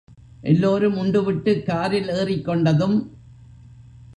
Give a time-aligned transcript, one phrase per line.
[0.41, 2.97] எல்லோரும் உண்டுவிட்டு காரில் ஏறிக்கொண்டதும்.